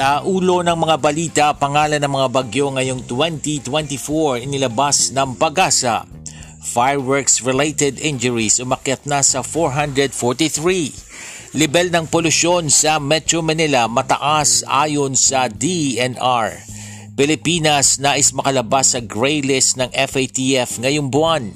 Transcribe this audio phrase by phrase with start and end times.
[0.00, 6.08] Sa ulo ng mga balita, pangalan ng mga bagyo ngayong 2024 inilabas ng pag-asa.
[6.72, 11.52] Fireworks-related injuries umakyat na sa 443.
[11.52, 16.64] Level ng polusyon sa Metro Manila mataas ayon sa DNR.
[17.12, 21.52] Pilipinas nais makalabas sa gray list ng FATF ngayong buwan.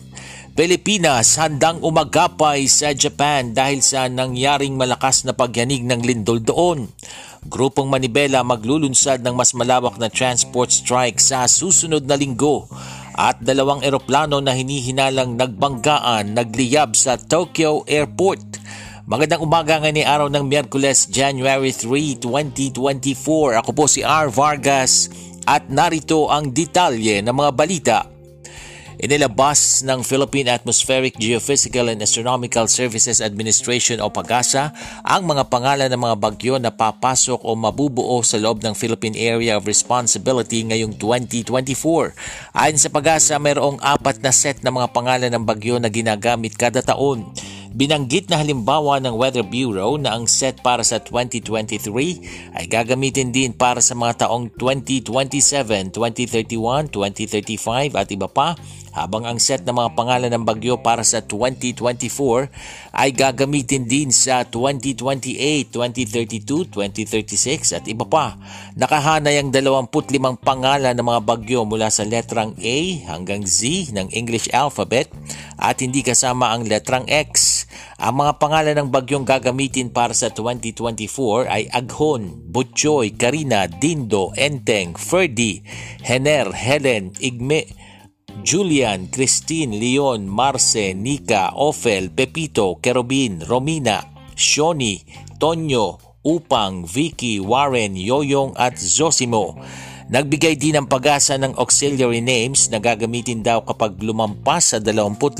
[0.54, 6.92] Pilipinas handang umagapay sa Japan dahil sa nangyaring malakas na pagyanig ng lindol doon.
[7.44, 12.64] Grupong Manibela maglulunsad ng mas malawak na transport strike sa susunod na linggo
[13.12, 18.64] at dalawang eroplano na hinihinalang nagbanggaan nagliyab sa Tokyo Airport.
[19.04, 23.60] Magandang umaga ngayon araw ng Miyerkules, January 3, 2024.
[23.60, 24.32] Ako po si R.
[24.32, 25.12] Vargas
[25.44, 28.13] at narito ang detalye ng mga balita
[29.04, 34.72] Inilabas ng Philippine Atmospheric Geophysical and Astronomical Services Administration o PAGASA
[35.04, 39.60] ang mga pangalan ng mga bagyo na papasok o mabubuo sa loob ng Philippine Area
[39.60, 42.16] of Responsibility ngayong 2024.
[42.56, 46.80] Ayon sa PAGASA, mayroong apat na set ng mga pangalan ng bagyo na ginagamit kada
[46.80, 47.28] taon.
[47.76, 53.52] Binanggit na halimbawa ng Weather Bureau na ang set para sa 2023 ay gagamitin din
[53.52, 58.54] para sa mga taong 2027, 2031, 2035 at iba pa
[58.94, 64.46] habang ang set ng mga pangalan ng bagyo para sa 2024 ay gagamitin din sa
[64.46, 68.38] 2028, 2032, 2036 at iba pa.
[68.78, 72.78] Nakahanay ang 25 pangalan ng mga bagyo mula sa letrang A
[73.10, 75.10] hanggang Z ng English alphabet
[75.58, 77.66] at hindi kasama ang letrang X.
[77.98, 84.94] Ang mga pangalan ng bagyong gagamitin para sa 2024 ay Aghon, Butchoy, Karina, Dindo, Enteng,
[84.94, 85.62] Ferdi,
[86.06, 87.83] Hener, Helen, Igme,
[88.42, 94.02] Julian, Christine, Leon, Marce, Nika, Ophel, Pepito, Kerobin, Romina,
[94.34, 95.04] Shoni,
[95.38, 99.60] Tonyo, Upang, Vicky, Warren, Yoyong at Zosimo.
[100.04, 105.32] Nagbigay din ng pag-asa ng auxiliary names na gagamitin daw kapag lumampas sa 25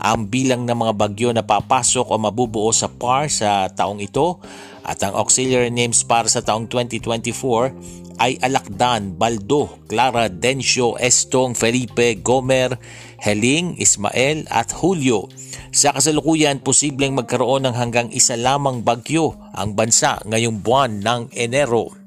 [0.00, 4.40] ang bilang ng mga bagyo na papasok o mabubuo sa PAR sa taong ito
[4.82, 12.18] at ang auxiliary names para sa taong 2024 ay Alakdan, Baldo, Clara, Dencio, Estong, Felipe,
[12.20, 12.76] Gomer,
[13.22, 15.30] Heling, Ismael at Julio.
[15.72, 22.02] Sa kasalukuyan, posibleng magkaroon ng hanggang isa lamang bagyo ang bansa ngayong buwan ng Enero.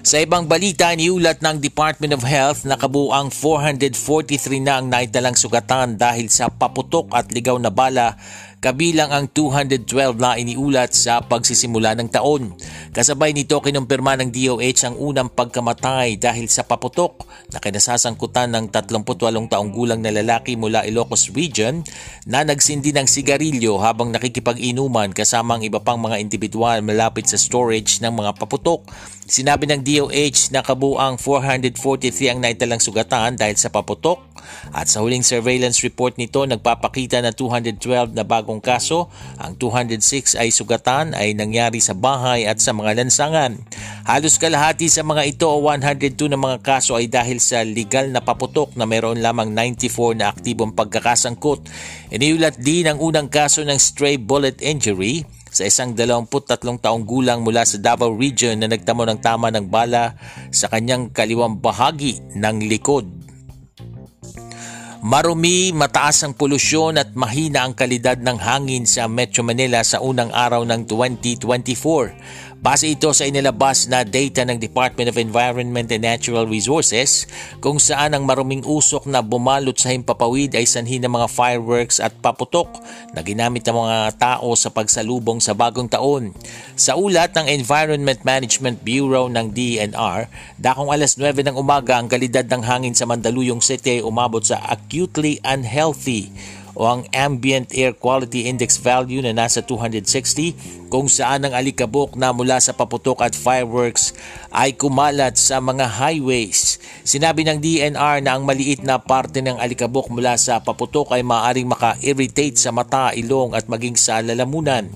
[0.00, 6.00] Sa ibang balita, niulat ng Department of Health na kabuang 443 na ang naitalang sugatan
[6.00, 8.16] dahil sa paputok at ligaw na bala
[8.60, 12.52] kabilang ang 212 na iniulat sa pagsisimula ng taon.
[12.92, 19.00] Kasabay nito kinumpirma ng DOH ang unang pagkamatay dahil sa paputok na kinasasangkutan ng 38
[19.48, 21.80] taong gulang na lalaki mula Ilocos Region
[22.28, 28.04] na nagsindi ng sigarilyo habang nakikipag-inuman kasama ang iba pang mga individual malapit sa storage
[28.04, 28.84] ng mga paputok.
[29.30, 34.18] Sinabi ng DOH na kabuang 443 ang naitalang sugatan dahil sa paputok
[34.74, 39.06] at sa huling surveillance report nito nagpapakita na 212 na bagong kaso.
[39.38, 43.54] Ang 206 ay sugatan ay nangyari sa bahay at sa mga lansangan.
[44.02, 48.26] Halos kalahati sa mga ito o 102 na mga kaso ay dahil sa legal na
[48.26, 51.70] paputok na mayroon lamang 94 na aktibong pagkakasangkot.
[52.10, 57.66] Iniulat din ang unang kaso ng stray bullet injury sa isang 23 taong gulang mula
[57.66, 60.14] sa Davao Region na nagtamo ng tama ng bala
[60.54, 63.20] sa kanyang kaliwang bahagi ng likod.
[65.00, 70.28] Marumi, mataas ang polusyon at mahina ang kalidad ng hangin sa Metro Manila sa unang
[70.28, 72.49] araw ng 2024.
[72.60, 77.24] Base ito sa inilabas na data ng Department of Environment and Natural Resources
[77.56, 82.12] kung saan ang maruming usok na bumalot sa himpapawid ay sanhi ng mga fireworks at
[82.20, 82.68] paputok
[83.16, 86.36] na ginamit ng mga tao sa pagsalubong sa bagong taon.
[86.76, 90.28] Sa ulat ng Environment Management Bureau ng DNR,
[90.60, 95.40] dakong alas 9 ng umaga ang kalidad ng hangin sa Mandaluyong City umabot sa acutely
[95.48, 96.28] unhealthy
[96.80, 102.32] o ang Ambient Air Quality Index value na nasa 260 kung saan ang alikabok na
[102.32, 104.16] mula sa paputok at fireworks
[104.48, 106.80] ay kumalat sa mga highways.
[107.04, 111.68] Sinabi ng DNR na ang maliit na parte ng alikabok mula sa paputok ay maaaring
[111.68, 114.88] maka-irritate sa mata, ilong at maging sa lalamunan.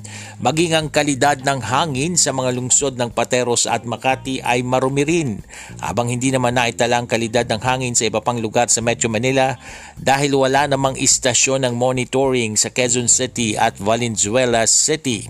[0.42, 5.30] Maging ang kalidad ng hangin sa mga lungsod ng Pateros at Makati ay marumi rin,
[5.78, 9.54] habang hindi naman naitala ang kalidad ng hangin sa iba pang lugar sa Metro Manila
[9.94, 15.26] dahil wala namang istasyon ng monitoring sa Quezon City at Valenzuela City.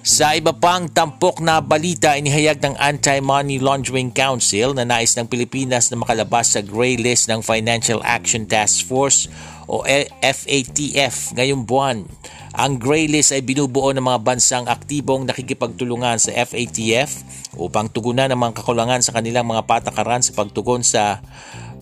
[0.00, 5.92] Sa iba pang tampok na balita, inihayag ng Anti-Money Laundering Council na nais ng Pilipinas
[5.92, 9.28] na makalabas sa gray list ng Financial Action Task Force
[9.68, 9.84] o
[10.24, 12.08] FATF ngayong buwan.
[12.56, 17.22] Ang gray list ay binubuo ng mga bansang aktibong nakikipagtulungan sa FATF
[17.60, 21.20] upang tugunan ang mga kakulangan sa kanilang mga patakaran sa pagtugon sa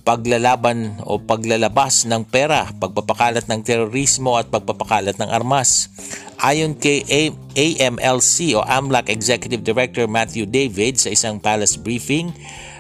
[0.09, 5.93] paglalaban o paglalabas ng pera, pagpapakalat ng terorismo at pagpapakalat ng armas.
[6.41, 7.05] Ayon kay
[7.53, 12.33] AMLC o AMLAC Executive Director Matthew David sa isang palace briefing,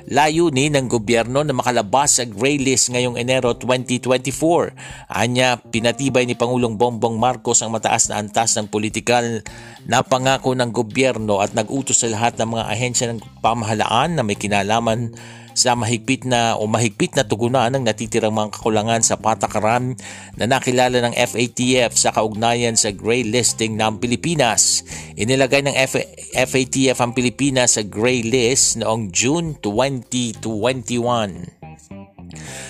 [0.08, 5.12] layunin ng gobyerno na makalabas sa gray list ngayong Enero 2024.
[5.12, 9.44] Anya, pinatibay ni Pangulong Bongbong Marcos ang mataas na antas ng politikal
[9.84, 14.40] na pangako ng gobyerno at nag-utos sa lahat ng mga ahensya ng pamahalaan na may
[14.40, 15.12] kinalaman
[15.58, 19.98] sa mahigpit na o mahigpit na tugunan ng natitirang mga kakulangan sa patakaran
[20.38, 24.86] na nakilala ng FATF sa kaugnayan sa gray listing ng Pilipinas.
[25.18, 31.58] Inilagay ng F- FATF ang Pilipinas sa gray list noong June 2021.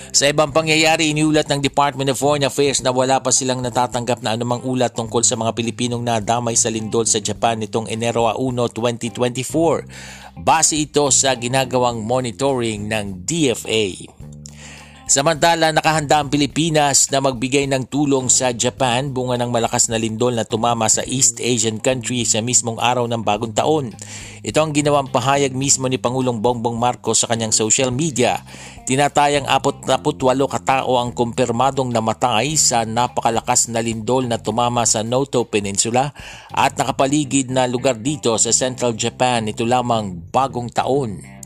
[0.08, 4.34] Sa ibang pangyayari, iniulat ng Department of Foreign Affairs na wala pa silang natatanggap na
[4.34, 8.40] anumang ulat tungkol sa mga Pilipinong nadamay sa lindol sa Japan nitong Enero 1,
[8.72, 10.27] 2024.
[10.38, 14.17] Base ito sa ginagawang monitoring ng DFA.
[15.08, 20.36] Samantala, nakahanda ang Pilipinas na magbigay ng tulong sa Japan bunga ng malakas na lindol
[20.36, 23.96] na tumama sa East Asian country sa mismong araw ng bagong taon.
[24.44, 28.44] Ito ang ginawang pahayag mismo ni Pangulong Bongbong Marcos sa kanyang social media.
[28.84, 29.88] Tinatayang 48
[30.44, 36.12] katao ang kumpirmadong namatay sa napakalakas na lindol na tumama sa Noto Peninsula
[36.52, 41.37] at nakapaligid na lugar dito sa Central Japan ito lamang bagong taon.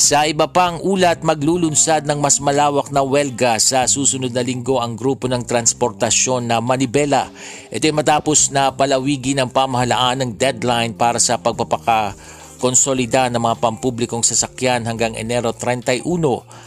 [0.00, 4.96] Sa iba pang ulat, maglulunsad ng mas malawak na welga sa susunod na linggo ang
[4.96, 7.28] grupo ng transportasyon na Manibela.
[7.68, 12.16] Ito ay matapos na palawigin ang pamahalaan ng deadline para sa pagpapaka
[12.60, 16.04] konsolida ng mga pampublikong sasakyan hanggang Enero 31.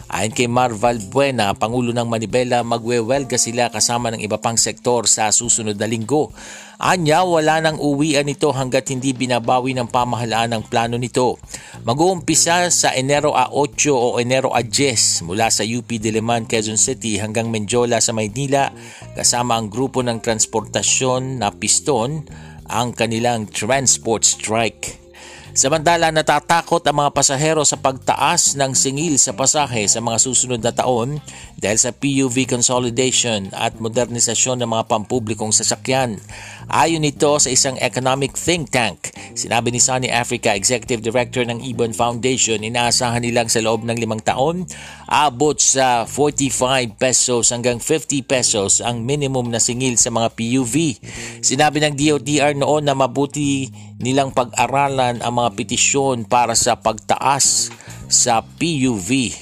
[0.09, 5.29] Ayon kay Marval Buena, Pangulo ng Manibela, magwewelga sila kasama ng iba pang sektor sa
[5.29, 6.33] susunod na linggo.
[6.81, 11.37] Anya, wala nang uwian nito hanggat hindi binabawi ng pamahalaan ang plano nito.
[11.85, 17.21] Mag-uumpisa sa Enero a 8 o Enero a 10 mula sa UP Diliman, Quezon City
[17.21, 18.73] hanggang Menjola sa Maynila
[19.13, 22.25] kasama ang grupo ng transportasyon na piston
[22.65, 25.02] ang kanilang transport strike.
[25.53, 30.73] Samantala natatakot ang mga pasahero sa pagtaas ng singil sa pasahe sa mga susunod na
[30.73, 31.21] taon
[31.61, 36.17] dahil sa PUV consolidation at modernisasyon ng mga pampublikong sasakyan.
[36.71, 41.91] Ayon ito sa isang economic think tank, sinabi ni Sunny Africa Executive Director ng Ibon
[41.91, 44.63] Foundation, inaasahan nilang sa loob ng limang taon,
[45.11, 50.95] abot sa 45 pesos hanggang 50 pesos ang minimum na singil sa mga PUV.
[51.43, 53.67] Sinabi ng DOTR noon na mabuti
[53.99, 57.75] nilang pag-aralan ang mga petisyon para sa pagtaas
[58.07, 59.35] sa PUV.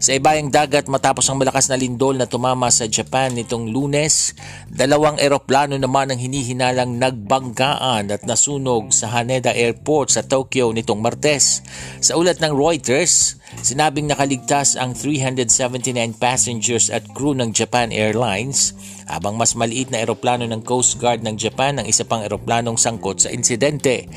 [0.00, 4.32] Sa ibayang dagat matapos ang malakas na lindol na tumama sa Japan nitong lunes,
[4.72, 11.60] dalawang eroplano naman ang hinihinalang nagbanggaan at nasunog sa Haneda Airport sa Tokyo nitong Martes.
[12.00, 18.72] Sa ulat ng Reuters, sinabing nakaligtas ang 379 passengers at crew ng Japan Airlines
[19.04, 23.20] habang mas maliit na eroplano ng Coast Guard ng Japan ang isa pang eroplanong sangkot
[23.20, 24.08] sa insidente.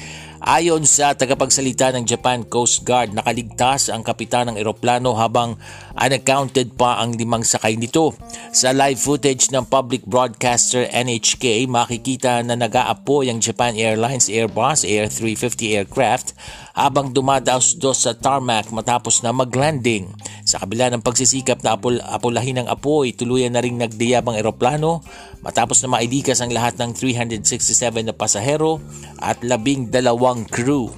[0.44, 5.56] Ayon sa tagapagsalita ng Japan Coast Guard, nakaligtas ang kapitan ng eroplano habang
[5.96, 8.12] unaccounted pa ang limang sakay nito.
[8.52, 15.08] Sa live footage ng public broadcaster NHK, makikita na nag-aapoy ang Japan Airlines Airbus Air
[15.08, 16.36] 350 aircraft
[16.76, 20.12] habang dumadaos-dos sa tarmac matapos na maglanding.
[20.54, 25.02] Sa kabila ng pagsisikap na apul apulahin ng apoy, tuluyan na ring nagdiyabang eroplano
[25.42, 27.74] matapos na mailikas ang lahat ng 367
[28.06, 28.78] na pasahero
[29.18, 30.94] at labing dalawang crew.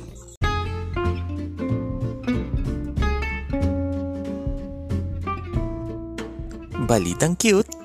[6.83, 7.84] Balitang cute!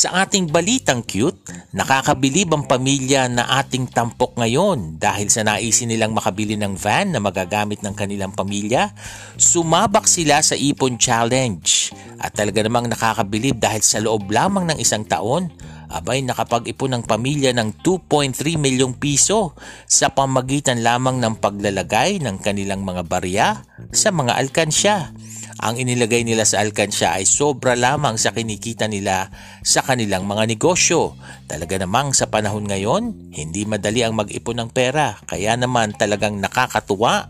[0.00, 1.36] Sa ating balitang cute,
[1.76, 7.20] nakakabilib ang pamilya na ating tampok ngayon dahil sa naisin nilang makabili ng van na
[7.20, 8.96] magagamit ng kanilang pamilya,
[9.36, 11.92] sumabak sila sa Ipon Challenge.
[12.16, 15.52] At talaga namang nakakabilib dahil sa loob lamang ng isang taon,
[15.92, 19.52] abay nakapag-ipon ng pamilya ng 2.3 milyong piso
[19.84, 23.48] sa pamagitan lamang ng paglalagay ng kanilang mga barya
[23.92, 25.12] sa mga alkansya.
[25.60, 29.28] Ang inilagay nila sa alkansya ay sobra lamang sa kinikita nila
[29.60, 31.20] sa kanilang mga negosyo.
[31.44, 37.28] Talaga namang sa panahon ngayon, hindi madali ang mag-ipon ng pera kaya naman talagang nakakatuwa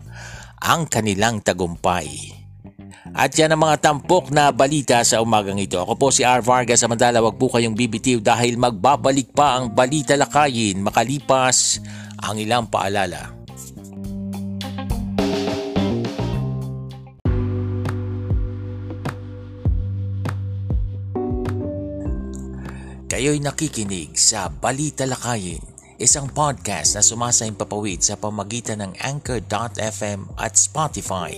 [0.63, 2.39] ang kanilang tagumpay.
[3.11, 5.75] At yan ang mga tampok na balita sa umagang ito.
[5.75, 6.39] Ako po si R.
[6.39, 6.79] Vargas.
[6.79, 11.83] Samantala, wag po kayong bibitiw dahil magbabalik pa ang balita lakayin makalipas
[12.23, 13.40] ang ilang paalala.
[23.11, 25.59] Kayo'y nakikinig sa Balita Lakayin,
[25.99, 31.35] isang podcast na sumasayang papawid sa pamagitan ng Anchor.fm at Spotify.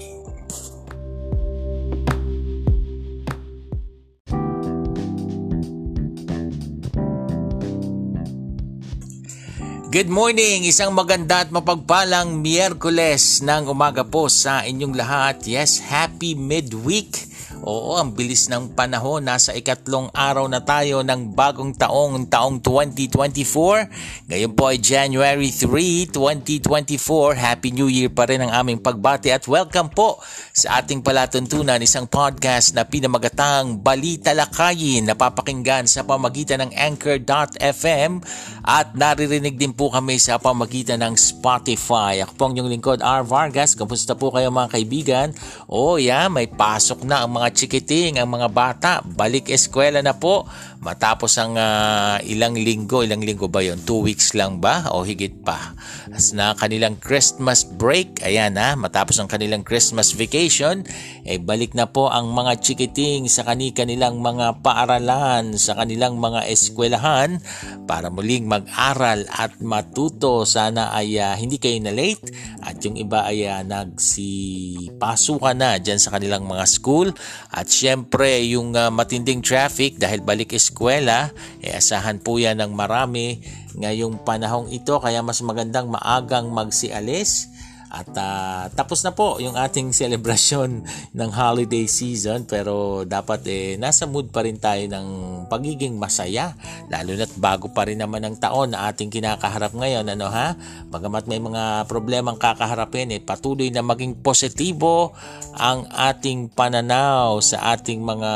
[9.90, 10.70] Good morning!
[10.70, 15.50] Isang maganda at mapagpalang Miyerkules ng umaga po sa inyong lahat.
[15.50, 17.33] Yes, happy midweek!
[17.64, 19.24] Oo, ang bilis ng panahon.
[19.24, 24.28] Nasa ikatlong araw na tayo ng bagong taong, taong 2024.
[24.28, 27.40] Ngayon po ay January 3, 2024.
[27.40, 30.20] Happy New Year pa rin ang aming pagbati at welcome po
[30.52, 38.20] sa ating palatuntunan isang podcast na pinamagatang Balita Lakayin na papakinggan sa pamagitan ng Anchor.fm
[38.68, 42.28] at naririnig din po kami sa pamagitan ng Spotify.
[42.28, 43.24] Ako po ang inyong lingkod R.
[43.24, 43.72] Vargas.
[43.72, 45.28] Kamusta po kayo mga kaibigan?
[45.72, 50.44] Oh yeah, may pasok na ang mga chikiting, ang mga bata, balik eskwela na po
[50.84, 53.80] matapos ang uh, ilang linggo, ilang linggo ba yon?
[53.88, 54.92] Two weeks lang ba?
[54.92, 55.72] O higit pa?
[56.12, 60.84] As na kanilang Christmas break, ayan ha, matapos ang kanilang Christmas vacation,
[61.24, 67.40] eh balik na po ang mga chikiting sa kanilang mga paaralan, sa kanilang mga eskwelahan
[67.88, 70.44] para muling mag-aral at matuto.
[70.44, 72.28] Sana ay uh, hindi kayo na late
[72.60, 77.16] at yung iba ay uh, nagsipasukan na dyan sa kanilang mga school
[77.56, 81.30] at syempre yung uh, matinding traffic dahil balik eskwela,
[81.62, 83.38] eh, asahan po yan ng marami
[83.78, 84.98] ngayong panahong ito.
[84.98, 87.53] Kaya mas magandang maagang magsialis
[87.94, 90.82] at uh, tapos na po yung ating celebration
[91.14, 92.50] ng holiday season.
[92.50, 95.08] Pero dapat eh nasa mood pa rin tayo ng
[95.46, 96.58] pagiging masaya.
[96.90, 100.58] Lalo na't bago pa rin naman ang taon na ating kinakaharap ngayon ano ha?
[100.90, 105.14] Bagamat may mga problemang kakaharapin eh patuloy na maging positibo
[105.54, 108.32] ang ating pananaw sa ating mga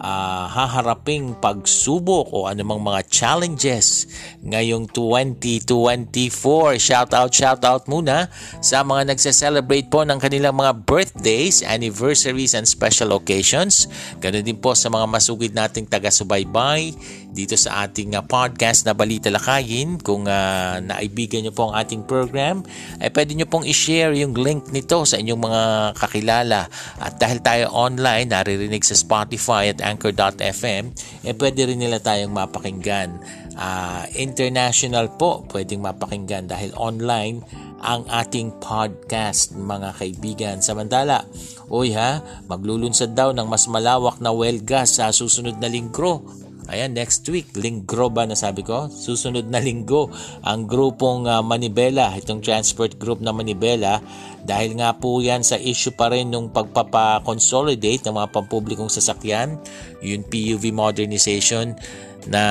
[0.00, 4.08] uh, haharaping pagsubok o anumang mga challenges
[4.40, 11.66] ngayong 2024 shout out shout out muna sa mga nagse-celebrate po ng kanilang mga birthdays,
[11.66, 13.90] anniversaries, and special occasions.
[14.22, 16.94] Ganun din po sa mga masugid nating taga-subaybay
[17.34, 19.98] dito sa ating uh, podcast na Balita Lakayin.
[19.98, 22.62] Kung uh, naibigan nyo po ang ating program,
[23.02, 25.62] ay pwede nyo pong i-share yung link nito sa inyong mga
[25.98, 26.70] kakilala.
[27.02, 30.94] At dahil tayo online, naririnig sa Spotify at Anchor.fm,
[31.26, 33.41] eh pwede rin nila tayong mapakinggan.
[33.52, 37.44] Uh, international po, pwedeng mapakinggan dahil online
[37.82, 40.56] ang ating podcast mga kaibigan.
[40.62, 41.26] Samantala,
[41.68, 46.22] uy ha, maglulunsad daw ng mas malawak na welga sa susunod na linggo.
[46.70, 48.86] Ayan, next week, linggo ba na sabi ko?
[48.86, 50.08] Susunod na linggo,
[50.46, 53.98] ang grupong uh, Manibela, itong transport group na Manibela,
[54.46, 59.58] dahil nga po yan sa issue pa rin nung pagpapa-consolidate ng mga pampublikong sasakyan,
[60.06, 61.74] yung PUV modernization,
[62.30, 62.42] na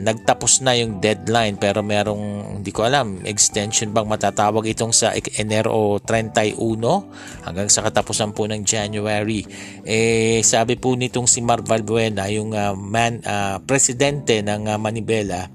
[0.00, 6.00] nagtapos na yung deadline pero merong hindi ko alam extension bang matatawag itong sa Enero
[6.00, 6.56] 31
[7.44, 9.44] hanggang sa katapusan po ng January
[9.84, 15.52] eh sabi po nitong si Mar Valbuena yung uh, man uh, presidente ng uh, Manibela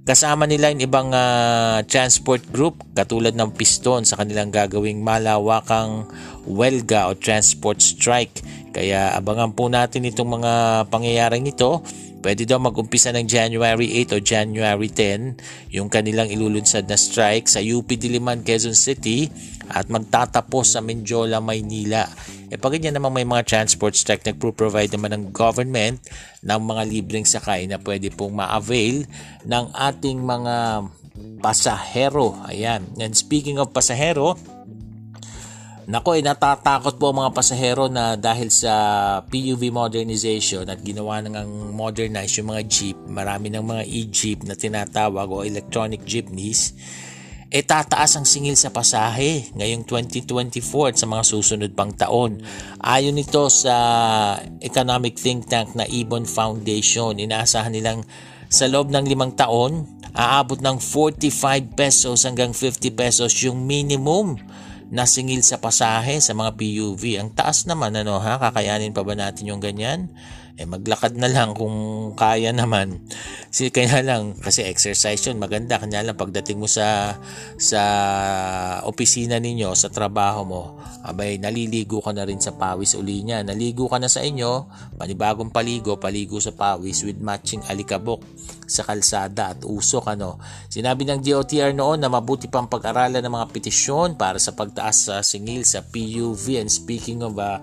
[0.00, 6.08] Kasama nila yung ibang uh, transport group katulad ng Piston sa kanilang gagawing malawakang
[6.48, 8.42] welga o transport strike.
[8.74, 10.52] Kaya abangan po natin itong mga
[10.90, 11.84] pangyayaring ito
[12.20, 17.64] Pwede daw mag-umpisa ng January 8 o January 10 yung kanilang ilulunsad na strike sa
[17.64, 19.32] UP Diliman, Quezon City
[19.72, 22.04] at magtatapos sa Menjola, Maynila.
[22.52, 25.96] E pag ganyan naman may mga transport strike, nagpro-provide naman ng government
[26.44, 29.08] ng mga libreng sakay na pwede pong ma-avail
[29.48, 30.84] ng ating mga
[31.40, 32.36] pasahero.
[32.44, 32.84] Ayan.
[33.00, 34.36] And speaking of pasahero,
[35.88, 38.74] Nako, eh, natatakot po mga pasahero na dahil sa
[39.24, 45.28] PUV modernization at ginawa nang modernize yung mga jeep, marami ng mga e-jeep na tinatawag
[45.30, 46.76] o electronic jeepneys,
[47.50, 52.38] eh tataas ang singil sa pasahe ngayong 2024 at sa mga susunod pang taon.
[52.78, 53.74] Ayon nito sa
[54.60, 58.04] economic think tank na Ibon Foundation, inaasahan nilang
[58.52, 64.38] sa loob ng limang taon, aabot ng 45 pesos hanggang 50 pesos yung minimum
[64.90, 67.22] nasingil sa pasahe sa mga PUV.
[67.22, 70.10] Ang taas naman ano ha, kakayanin pa ba natin yung ganyan?
[70.60, 73.00] Eh maglakad na lang kung kaya naman.
[73.48, 77.16] Kasi kaya lang kasi exercise yun maganda kanya lang pagdating mo sa
[77.56, 77.82] sa
[78.84, 80.62] opisina ninyo sa trabaho mo
[81.00, 83.40] abay naliligo ka na rin sa pawis uli niya.
[83.40, 84.68] Naligo ka na sa inyo,
[85.00, 88.20] panibagong paligo, paligo sa pawis with matching alikabok
[88.68, 90.36] sa kalsada at usok ano.
[90.68, 95.16] Sinabi ng DOTR noon na mabuti pang pag-aralan ng mga petisyon para sa pagtaas sa
[95.24, 97.58] singil sa PUV and speaking of uh,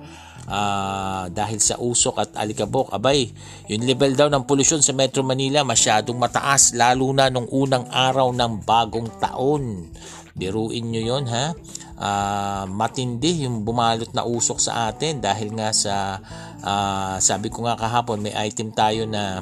[0.47, 2.89] uh, dahil sa usok at alikabok.
[2.95, 3.29] Abay,
[3.67, 8.31] yung level daw ng polusyon sa Metro Manila masyadong mataas lalo na nung unang araw
[8.31, 9.91] ng bagong taon.
[10.37, 11.51] Biruin nyo yon ha.
[11.97, 16.21] Uh, matindi yung bumalot na usok sa atin dahil nga sa
[16.61, 19.41] uh, sabi ko nga kahapon may item tayo na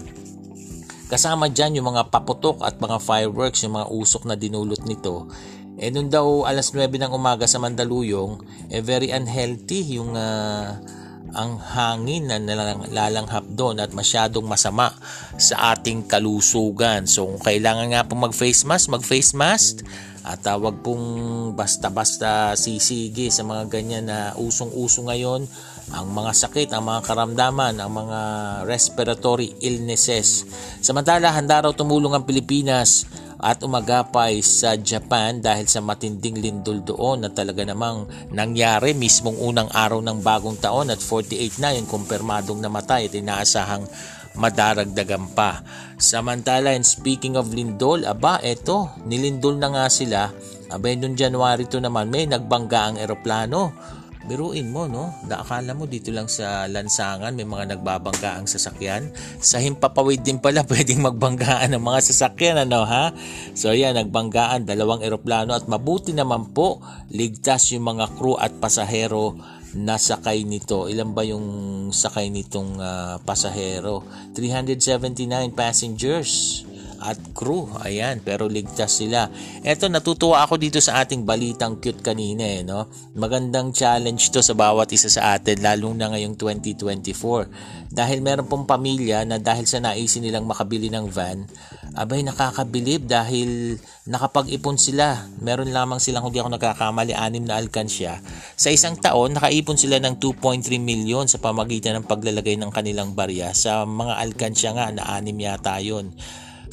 [1.11, 5.27] kasama dyan yung mga paputok at mga fireworks yung mga usok na dinulot nito
[5.75, 8.39] eh nung daw alas 9 ng umaga sa Mandaluyong,
[8.71, 10.79] eh very unhealthy yung uh,
[11.35, 14.95] ang hangin na nalalanghap doon at masyadong masama
[15.35, 17.03] sa ating kalusugan.
[17.03, 19.83] So kung kailangan nga pong mag-face mask, mag-face mask
[20.25, 21.05] at uh, wag pong
[21.53, 25.43] basta-basta sisigi sa mga ganyan na usong-uso ngayon
[25.93, 28.19] ang mga sakit, ang mga karamdaman, ang mga
[28.65, 30.47] respiratory illnesses.
[30.81, 33.05] Samantala, handa raw tumulong ang Pilipinas
[33.39, 39.69] at umagapay sa Japan dahil sa matinding lindol doon na talaga namang nangyari mismong unang
[39.71, 43.85] araw ng bagong taon at 48 na yung kumpirmadong namatay at inaasahang
[44.35, 45.63] madaragdagan pa.
[45.95, 50.27] Samantala, and speaking of lindol, aba, eto, nilindol na nga sila.
[50.67, 53.71] Abay, noong January to naman, may nagbangga ang eroplano
[54.25, 55.13] Biruin mo, no?
[55.29, 59.13] Da akala mo dito lang sa lansangan may mga nagbabangga ang sasakyan.
[59.37, 63.13] Sa himpapawid din pala pwedeng magbanggaan ng mga sasakyan, ano ha?
[63.53, 66.81] So yan, nagbanggaan dalawang eroplano at mabuti naman po
[67.13, 69.37] ligtas yung mga crew at pasahero
[69.77, 70.89] na sakay nito.
[70.89, 71.45] Ilan ba yung
[71.93, 74.01] sakay nitong uh, pasahero?
[74.33, 76.64] 379 passengers
[77.05, 77.69] at crew.
[77.85, 79.29] Ayan, pero ligtas sila.
[79.61, 82.89] Eto, natutuwa ako dito sa ating balitang cute kanina eh, no?
[83.13, 87.93] Magandang challenge to sa bawat isa sa atin, lalong na ngayong 2024.
[87.93, 91.45] Dahil meron pong pamilya na dahil sa naisin nilang makabili ng van,
[91.95, 95.29] abay nakakabilib dahil nakapag-ipon sila.
[95.39, 98.19] Meron lamang silang, kung di ako nagkakamali, anim na alkansya.
[98.57, 103.53] Sa isang taon, nakaipon sila ng 2.3 million sa pamagitan ng paglalagay ng kanilang barya.
[103.53, 106.13] Sa mga alkansya nga, na anim yata yun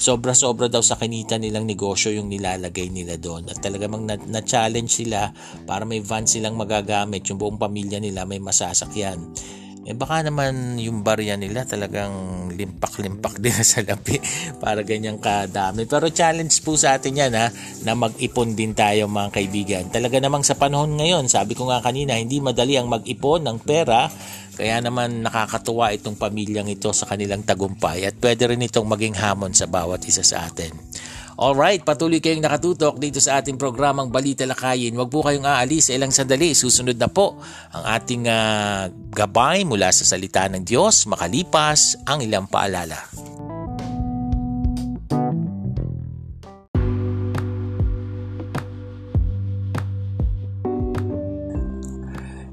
[0.02, 3.46] sobra-sobra daw sa kinita nilang negosyo yung nilalagay nila doon.
[3.46, 5.30] At talagang na- na-challenge sila
[5.62, 9.22] para may van silang magagamit, yung buong pamilya nila may masasakyan.
[9.82, 14.22] Eh baka naman yung barya nila talagang limpak-limpak din sa lapi
[14.62, 15.90] para ganyang kadami.
[15.90, 17.50] Pero challenge po sa atin yan ha,
[17.82, 19.84] na mag-ipon din tayo mga kaibigan.
[19.90, 24.06] Talaga namang sa panahon ngayon, sabi ko nga kanina, hindi madali ang mag-ipon ng pera
[24.52, 29.56] kaya naman nakakatuwa itong pamilyang ito sa kanilang tagumpay at pwede rin itong maging hamon
[29.56, 30.70] sa bawat isa sa atin.
[31.32, 34.92] Alright, patuloy kayong nakatutok dito sa ating programang Balita Lakayin.
[34.92, 36.52] Huwag po kayong aalis sa ilang sandali.
[36.52, 37.40] Susunod na po
[37.72, 43.00] ang ating uh, gabay mula sa salita ng Diyos makalipas ang ilang paalala.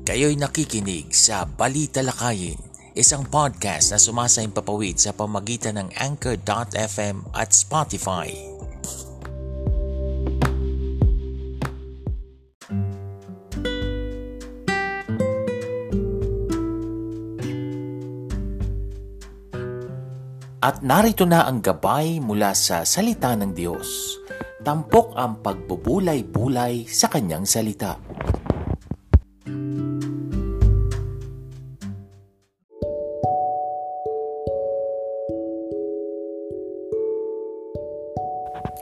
[0.08, 2.58] Kayo'y nakikinig sa Balita Lakayin,
[2.98, 8.49] isang podcast na sumasayang papawid sa pamagitan ng Anchor.fm at Spotify.
[20.60, 24.20] At narito na ang gabay mula sa salita ng Diyos.
[24.60, 27.96] Tampok ang pagbubulay-bulay sa kanyang salita.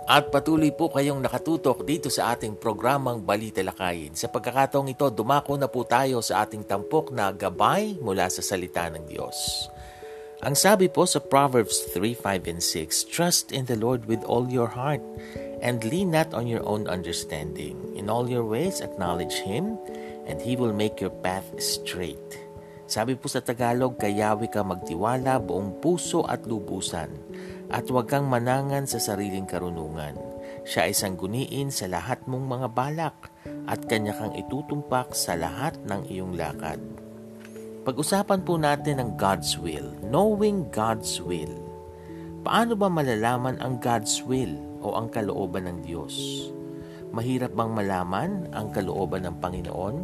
[0.10, 4.18] At patuloy po kayong nakatutok dito sa ating programang Balita Lakayin.
[4.18, 8.90] Sa pagkakataong ito, dumako na po tayo sa ating tampok na gabay mula sa salita
[8.90, 9.70] ng Diyos.
[10.46, 14.46] Ang sabi po sa Proverbs 3, 5, and 6, Trust in the Lord with all
[14.46, 15.02] your heart
[15.66, 17.74] and lean not on your own understanding.
[17.98, 19.82] In all your ways acknowledge Him
[20.30, 22.22] and He will make your path straight.
[22.86, 27.10] Sabi po sa Tagalog, kayawi ka magtiwala buong puso at lubusan
[27.74, 30.14] at huwag kang manangan sa sariling karunungan.
[30.70, 33.34] Siya ay sangguniin sa lahat mong mga balak
[33.66, 37.07] at kanya kang itutumpak sa lahat ng iyong lakad.
[37.88, 41.56] Pag-usapan po natin ang God's will, knowing God's will.
[42.44, 46.12] Paano ba malalaman ang God's will o ang kalooban ng Diyos?
[47.16, 49.96] Mahirap bang malaman ang kalooban ng Panginoon?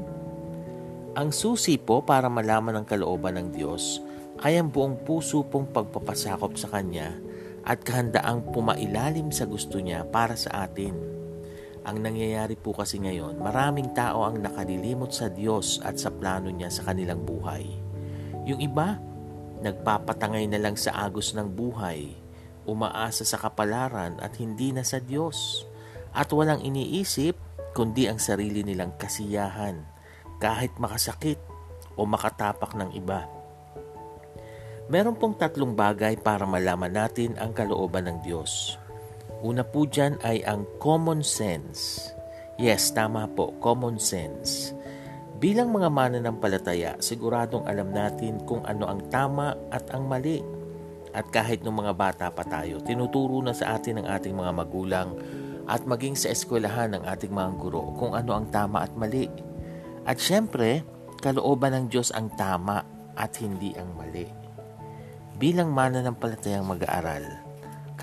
[1.20, 4.00] Ang susi po para malaman ang kalooban ng Diyos
[4.40, 7.12] ay ang buong puso pong pagpapasakop sa Kanya
[7.68, 11.13] at kahandaang pumailalim sa gusto niya para sa atin.
[11.84, 16.72] Ang nangyayari po kasi ngayon, maraming tao ang nakalilimot sa Diyos at sa plano niya
[16.72, 17.68] sa kanilang buhay.
[18.48, 18.96] Yung iba,
[19.60, 22.16] nagpapatangay na lang sa agos ng buhay,
[22.64, 25.68] umaasa sa kapalaran at hindi na sa Diyos,
[26.16, 27.36] at walang iniisip
[27.76, 29.84] kundi ang sarili nilang kasiyahan,
[30.40, 31.42] kahit makasakit
[32.00, 33.28] o makatapak ng iba.
[34.88, 38.80] Meron pong tatlong bagay para malaman natin ang kalooban ng Diyos.
[39.44, 42.16] Una po dyan ay ang common sense.
[42.56, 44.72] Yes, tama po, common sense.
[45.44, 50.40] Bilang mga mananampalataya, siguradong alam natin kung ano ang tama at ang mali.
[51.12, 55.20] At kahit nung mga bata pa tayo, tinuturo na sa atin ng ating mga magulang
[55.68, 59.28] at maging sa eskwelahan ng ating mga guro kung ano ang tama at mali.
[60.08, 60.88] At syempre,
[61.20, 62.80] kalooban ng Diyos ang tama
[63.20, 64.44] at hindi ang mali
[65.44, 67.43] bilang mananampalatayang mag-aaral,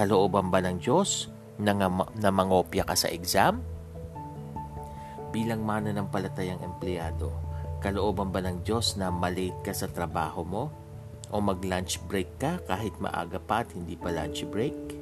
[0.00, 1.28] kalooban ba ng Diyos
[1.60, 1.76] na,
[2.16, 3.60] na mangopya ka sa exam?
[5.28, 7.28] Bilang mananampalatayang empleyado,
[7.84, 10.64] kalooban ba ng Diyos na malate ka sa trabaho mo?
[11.28, 14.96] O mag-lunch break ka kahit maaga pa at hindi pa lunch break?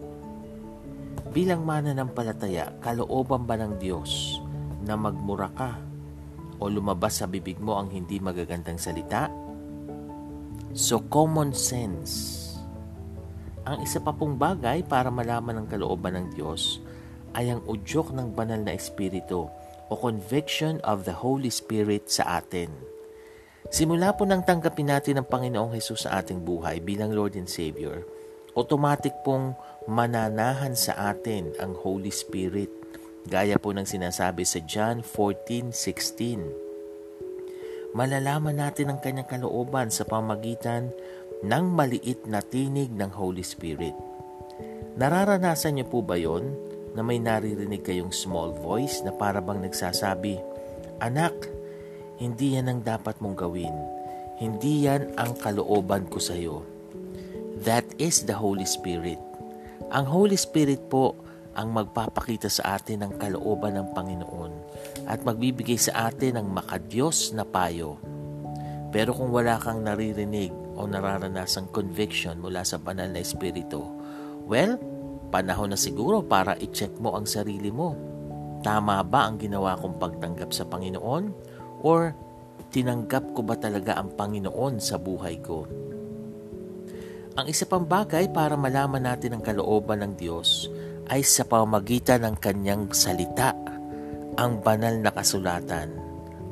[1.31, 4.43] Bilang mananampalataya, kalooban ba ng Diyos
[4.83, 5.79] na magmura ka
[6.59, 9.31] o lumabas sa bibig mo ang hindi magagandang salita?
[10.75, 12.48] So, common sense.
[13.69, 16.81] Ang isa pa pong bagay para malaman ang kalooban ng Diyos
[17.37, 19.45] ay ang udyok ng banal na espiritu
[19.89, 22.73] o conviction of the Holy Spirit sa atin.
[23.69, 28.09] Simula po nang tanggapin natin ang Panginoong Hesus sa ating buhay bilang Lord and Savior,
[28.57, 29.53] automatic pong
[29.85, 32.73] mananahan sa atin ang Holy Spirit
[33.29, 36.69] gaya po ng sinasabi sa John 14:16
[37.97, 40.93] malalaman natin ang kanyang kalooban sa pamagitan
[41.45, 43.95] ng maliit na tinig ng Holy Spirit.
[44.99, 46.51] Nararanasan niyo po ba yon
[46.99, 50.43] na may naririnig kayong small voice na parabang nagsasabi,
[50.99, 51.35] Anak,
[52.19, 53.75] hindi yan ang dapat mong gawin.
[54.43, 56.67] Hindi yan ang kalooban ko sa iyo.
[57.63, 59.23] That is the Holy Spirit.
[59.95, 61.15] Ang Holy Spirit po
[61.55, 64.53] ang magpapakita sa atin ng kalooban ng Panginoon
[65.07, 67.99] at magbibigay sa atin ng makadyos na payo.
[68.91, 73.83] Pero kung wala kang naririnig o nararanasang conviction mula sa banal na espiritu,
[74.47, 74.79] well,
[75.35, 77.99] panahon na siguro para i-check mo ang sarili mo.
[78.63, 81.31] Tama ba ang ginawa kong pagtanggap sa Panginoon?
[81.83, 82.15] Or
[82.71, 85.67] tinanggap ko ba talaga ang Panginoon sa buhay ko?
[87.39, 90.67] Ang isa pang bagay para malaman natin ang kalooban ng Diyos
[91.07, 93.55] ay sa pamagitan ng kanyang salita,
[94.35, 95.95] ang banal na kasulatan,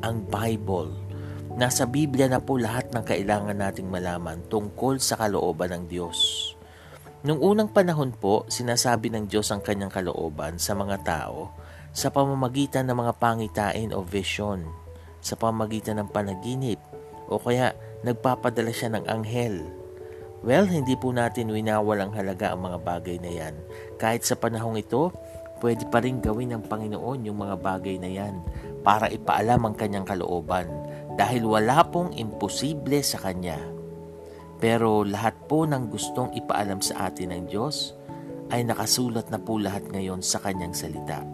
[0.06, 1.05] ang Bible.
[1.56, 6.52] Nasa Biblia na po lahat ng kailangan nating malaman tungkol sa kalooban ng Diyos.
[7.24, 11.56] Nung unang panahon po, sinasabi ng Diyos ang kanyang kalooban sa mga tao
[11.96, 14.68] sa pamamagitan ng mga pangitain o vision,
[15.24, 16.76] sa pamamagitan ng panaginip,
[17.24, 17.72] o kaya
[18.04, 19.64] nagpapadala siya ng anghel
[20.44, 23.54] Well, hindi po natin winawalang halaga ang mga bagay na yan.
[23.98, 25.10] Kahit sa panahong ito,
[25.58, 28.44] pwede pa rin gawin ng Panginoon yung mga bagay na yan
[28.86, 30.68] para ipaalam ang kanyang kalooban
[31.16, 33.56] dahil wala pong imposible sa kanya.
[34.56, 37.96] Pero lahat po ng gustong ipaalam sa atin ng Diyos
[38.52, 41.24] ay nakasulat na po lahat ngayon sa kanyang salita.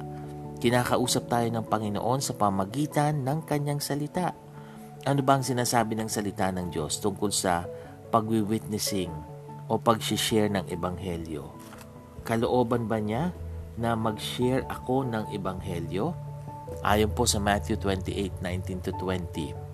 [0.62, 4.35] Kinakausap tayo ng Panginoon sa pamagitan ng kanyang salita.
[5.03, 7.66] Ano ba ang sinasabi ng salita ng Diyos tungkol sa
[8.14, 9.11] pagwi-witnessing
[9.66, 11.51] o pag-share ng ebanghelyo?
[12.23, 13.35] Kalooban ba niya
[13.75, 16.14] na mag-share ako ng ebanghelyo?
[16.87, 19.72] Ayon po sa Matthew 28:19 20.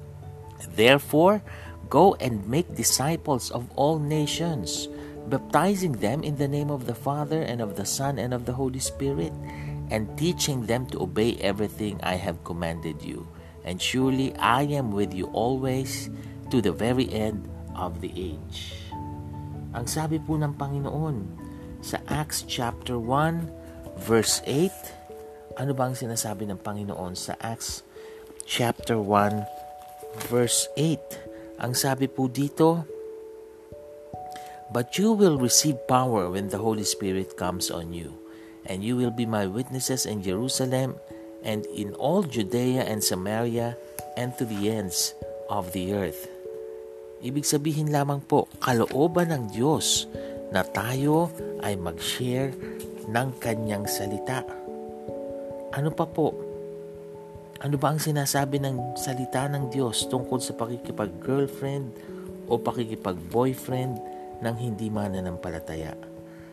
[0.66, 1.42] Therefore,
[1.88, 4.88] go and make disciples of all nations,
[5.29, 8.55] baptizing them in the name of the Father and of the Son and of the
[8.55, 9.33] Holy Spirit,
[9.90, 13.27] and teaching them to obey everything I have commanded you.
[13.64, 16.11] And surely I am with you always
[16.51, 18.75] to the very end of the age.
[19.77, 21.16] Ang sabi po ng Panginoon
[21.85, 27.85] sa Acts chapter 1 verse 8, ano ba ang sinasabi ng Panginoon sa Acts
[28.49, 29.58] chapter 1
[30.29, 31.61] verse 8?
[31.61, 32.87] Ang sabi po dito,
[34.68, 38.12] But you will receive power when the Holy Spirit comes on you,
[38.68, 41.01] and you will be my witnesses in Jerusalem
[41.40, 43.81] and in all Judea and Samaria
[44.16, 45.16] and to the ends
[45.49, 46.29] of the earth.
[47.18, 50.07] Ibig sabihin lamang po, kalooban ng Diyos
[50.55, 51.33] na tayo
[51.66, 52.55] ay mag-share
[53.09, 54.47] ng kanyang salita.
[55.75, 56.48] Ano pa po?
[57.59, 61.90] Ano ba ang sinasabi ng salita ng Diyos tungkol sa pakikipag-girlfriend
[62.47, 63.99] o pakikipag-boyfriend
[64.47, 65.99] ng hindi mananampalataya?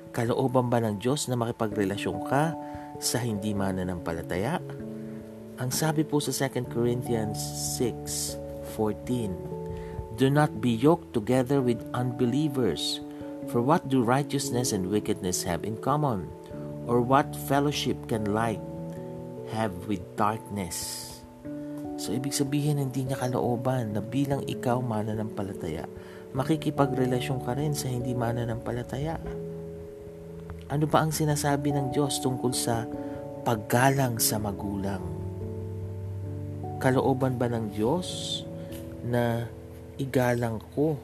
[0.09, 2.57] Kalooban ba ng Diyos na makipagrelasyon ka
[2.97, 4.57] sa hindi mananampalataya?
[5.61, 7.37] Ang sabi po sa 2 Corinthians
[7.77, 13.05] 6:14, Do not be yoked together with unbelievers.
[13.53, 16.25] For what do righteousness and wickedness have in common?
[16.89, 18.61] Or what fellowship can light
[19.51, 21.11] have with darkness?
[21.95, 25.87] So, ibig sabihin, hindi niya kalooban na bilang ikaw mananampalataya,
[26.35, 29.15] makikipagrelasyon ka rin sa hindi mananampalataya.
[30.69, 32.83] Ano ba ang sinasabi ng Diyos tungkol sa
[33.47, 35.01] paggalang sa magulang?
[36.83, 38.41] Kalooban ba ng Diyos
[39.07, 39.47] na
[39.95, 40.99] igalang ko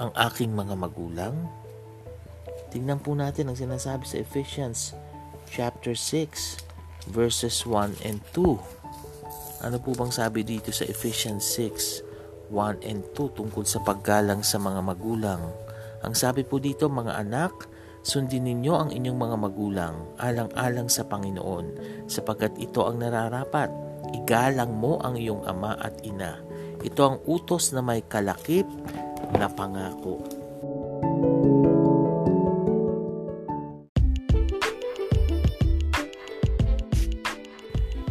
[0.00, 1.36] ang aking mga magulang?
[2.72, 4.96] Tingnan po natin ang sinasabi sa Ephesians
[5.46, 6.65] chapter 6
[7.10, 9.66] verses 1 and 2.
[9.66, 14.58] Ano po bang sabi dito sa Ephesians 6 1 and 2 tungkol sa paggalang sa
[14.62, 15.42] mga magulang?
[16.06, 17.66] Ang sabi po dito, mga anak,
[18.06, 21.66] sundin ninyo ang inyong mga magulang alang-alang sa Panginoon
[22.06, 23.72] sapagkat ito ang nararapat.
[24.14, 26.38] Igalang mo ang iyong ama at ina.
[26.86, 28.68] Ito ang utos na may kalakip
[29.34, 30.22] na pangako.